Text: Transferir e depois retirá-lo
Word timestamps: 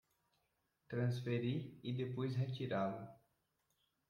Transferir 0.89 1.75
e 1.83 1.93
depois 1.93 2.35
retirá-lo 2.35 3.07